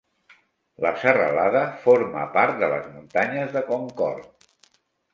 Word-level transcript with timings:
La 0.85 0.93
serralada 1.01 1.61
forma 1.85 2.25
part 2.39 2.59
de 2.65 2.73
les 2.75 2.91
muntanyes 2.97 3.57
de 3.59 3.67
Concord. 3.73 4.53